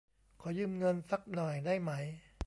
[0.41, 1.91] ขอยืมเงินซักหน่อยได้ไหม